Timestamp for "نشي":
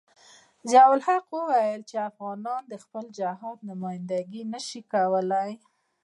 4.53-4.81